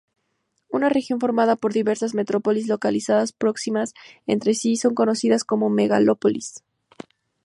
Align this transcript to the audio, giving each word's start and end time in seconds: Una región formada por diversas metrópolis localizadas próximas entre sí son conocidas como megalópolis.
Una 0.71 0.89
región 0.89 1.19
formada 1.19 1.55
por 1.55 1.73
diversas 1.73 2.15
metrópolis 2.15 2.67
localizadas 2.67 3.33
próximas 3.33 3.93
entre 4.25 4.55
sí 4.55 4.75
son 4.75 4.95
conocidas 4.95 5.43
como 5.43 5.69
megalópolis. 5.69 6.63